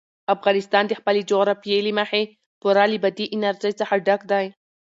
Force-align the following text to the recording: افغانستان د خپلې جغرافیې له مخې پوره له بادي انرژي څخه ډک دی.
افغانستان 0.35 0.83
د 0.87 0.93
خپلې 0.99 1.21
جغرافیې 1.29 1.77
له 1.87 1.91
مخې 1.99 2.21
پوره 2.61 2.85
له 2.91 2.97
بادي 3.03 3.25
انرژي 3.35 3.73
څخه 3.81 3.95
ډک 4.07 4.21
دی. 4.31 4.45